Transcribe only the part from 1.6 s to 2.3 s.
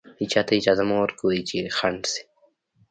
خنډ شي.